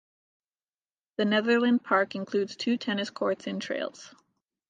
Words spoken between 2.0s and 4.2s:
includes two tennis courts and trails.